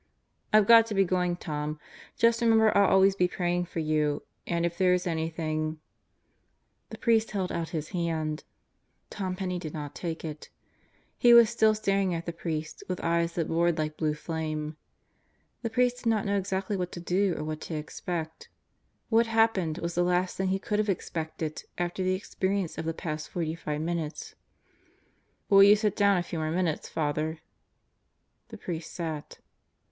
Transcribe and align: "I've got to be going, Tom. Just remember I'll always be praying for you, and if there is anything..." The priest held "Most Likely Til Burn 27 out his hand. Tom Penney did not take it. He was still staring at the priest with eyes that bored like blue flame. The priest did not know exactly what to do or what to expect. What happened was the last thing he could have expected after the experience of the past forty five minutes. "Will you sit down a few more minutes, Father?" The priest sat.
"I've 0.51 0.65
got 0.65 0.87
to 0.87 0.95
be 0.95 1.03
going, 1.03 1.35
Tom. 1.35 1.79
Just 2.17 2.41
remember 2.41 2.75
I'll 2.75 2.89
always 2.89 3.15
be 3.15 3.27
praying 3.27 3.65
for 3.65 3.77
you, 3.77 4.23
and 4.47 4.65
if 4.65 4.75
there 4.75 4.95
is 4.95 5.05
anything..." 5.05 5.79
The 6.89 6.97
priest 6.97 7.29
held 7.29 7.51
"Most 7.51 7.71
Likely 7.71 7.81
Til 7.81 7.81
Burn 7.81 7.87
27 7.91 8.09
out 8.09 8.09
his 8.09 8.09
hand. 8.17 8.43
Tom 9.11 9.35
Penney 9.35 9.59
did 9.59 9.75
not 9.75 9.93
take 9.93 10.25
it. 10.25 10.49
He 11.19 11.35
was 11.35 11.51
still 11.51 11.75
staring 11.75 12.15
at 12.15 12.25
the 12.25 12.33
priest 12.33 12.83
with 12.89 12.99
eyes 13.03 13.33
that 13.33 13.47
bored 13.47 13.77
like 13.77 13.95
blue 13.95 14.15
flame. 14.15 14.75
The 15.61 15.69
priest 15.69 15.97
did 15.97 16.05
not 16.09 16.25
know 16.25 16.35
exactly 16.35 16.75
what 16.75 16.91
to 16.93 16.99
do 16.99 17.35
or 17.37 17.43
what 17.43 17.61
to 17.61 17.75
expect. 17.75 18.49
What 19.09 19.27
happened 19.27 19.77
was 19.77 19.93
the 19.93 20.01
last 20.01 20.35
thing 20.35 20.47
he 20.47 20.57
could 20.57 20.79
have 20.79 20.89
expected 20.89 21.63
after 21.77 22.01
the 22.01 22.15
experience 22.15 22.79
of 22.79 22.85
the 22.85 22.93
past 22.95 23.29
forty 23.29 23.53
five 23.53 23.81
minutes. 23.81 24.33
"Will 25.47 25.61
you 25.61 25.75
sit 25.75 25.95
down 25.95 26.17
a 26.17 26.23
few 26.23 26.39
more 26.39 26.49
minutes, 26.49 26.89
Father?" 26.89 27.37
The 28.47 28.57
priest 28.57 28.91
sat. 28.93 29.37